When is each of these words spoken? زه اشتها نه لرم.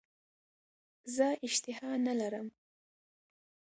زه 1.15 1.27
اشتها 1.47 1.91
نه 2.05 2.13
لرم. 2.19 2.47